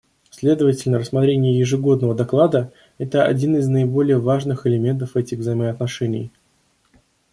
[0.31, 6.31] Следовательно, рассмотрение ежегодного доклада— это один из наиболее важных элементов этих взаимоотношений.